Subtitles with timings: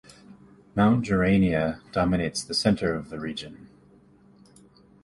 [0.75, 3.69] Mount Geraneia dominates the center of the region.